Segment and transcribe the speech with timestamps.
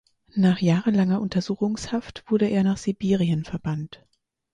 [0.33, 4.03] Nach jahrelanger Untersuchungshaft wurde er nach Sibirien verbannt.